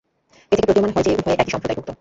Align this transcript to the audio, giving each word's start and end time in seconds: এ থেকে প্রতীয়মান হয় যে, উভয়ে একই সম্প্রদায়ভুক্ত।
এ 0.51 0.53
থেকে 0.55 0.65
প্রতীয়মান 0.67 0.91
হয় 0.95 1.03
যে, 1.03 1.11
উভয়ে 1.13 1.35
একই 1.35 1.51
সম্প্রদায়ভুক্ত। 1.53 1.89